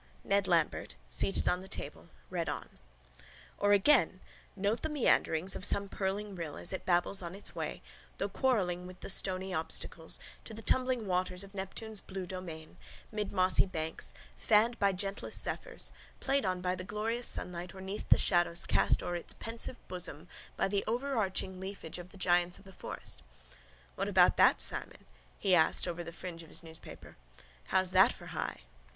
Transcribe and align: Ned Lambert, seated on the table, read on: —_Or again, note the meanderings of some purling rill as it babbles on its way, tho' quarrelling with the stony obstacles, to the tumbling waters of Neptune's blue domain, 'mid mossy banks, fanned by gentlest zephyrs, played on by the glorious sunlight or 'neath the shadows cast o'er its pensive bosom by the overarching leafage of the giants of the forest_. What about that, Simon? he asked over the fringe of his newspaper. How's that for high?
Ned 0.23 0.47
Lambert, 0.47 0.95
seated 1.09 1.47
on 1.47 1.61
the 1.61 1.67
table, 1.67 2.09
read 2.31 2.49
on: 2.49 2.79
—_Or 3.59 3.71
again, 3.71 4.19
note 4.55 4.81
the 4.81 4.89
meanderings 4.89 5.55
of 5.55 5.63
some 5.63 5.87
purling 5.89 6.33
rill 6.33 6.57
as 6.57 6.73
it 6.73 6.87
babbles 6.87 7.21
on 7.21 7.35
its 7.35 7.53
way, 7.53 7.83
tho' 8.17 8.27
quarrelling 8.27 8.87
with 8.87 8.99
the 9.01 9.11
stony 9.11 9.53
obstacles, 9.53 10.19
to 10.43 10.55
the 10.55 10.63
tumbling 10.63 11.05
waters 11.05 11.43
of 11.43 11.53
Neptune's 11.53 12.01
blue 12.01 12.25
domain, 12.25 12.77
'mid 13.11 13.31
mossy 13.31 13.67
banks, 13.67 14.15
fanned 14.35 14.79
by 14.79 14.91
gentlest 14.91 15.39
zephyrs, 15.39 15.91
played 16.19 16.47
on 16.47 16.61
by 16.61 16.73
the 16.73 16.83
glorious 16.83 17.27
sunlight 17.27 17.75
or 17.75 17.79
'neath 17.79 18.09
the 18.09 18.17
shadows 18.17 18.65
cast 18.65 19.03
o'er 19.03 19.15
its 19.15 19.35
pensive 19.35 19.77
bosom 19.87 20.27
by 20.57 20.67
the 20.67 20.83
overarching 20.87 21.59
leafage 21.59 21.99
of 21.99 22.09
the 22.09 22.17
giants 22.17 22.57
of 22.57 22.65
the 22.65 22.71
forest_. 22.71 23.17
What 23.93 24.07
about 24.07 24.35
that, 24.37 24.61
Simon? 24.61 25.05
he 25.37 25.53
asked 25.53 25.87
over 25.87 26.03
the 26.03 26.11
fringe 26.11 26.41
of 26.41 26.49
his 26.49 26.63
newspaper. 26.63 27.17
How's 27.67 27.91
that 27.91 28.11
for 28.11 28.25
high? 28.33 28.61